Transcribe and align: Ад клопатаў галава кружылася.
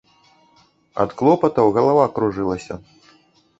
Ад 1.05 1.09
клопатаў 1.19 1.71
галава 1.77 2.07
кружылася. 2.19 2.73